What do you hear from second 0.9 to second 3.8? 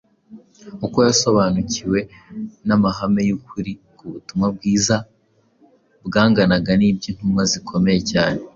yasobanukiwe n’amahame y’ukuri